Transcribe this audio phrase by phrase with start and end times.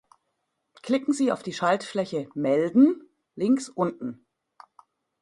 [0.81, 4.25] Klicken Sie auf die Schaltfläche "Melden" links unten.